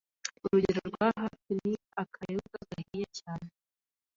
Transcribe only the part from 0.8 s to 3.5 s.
rwa hafi ni akayoga gahiye cyane!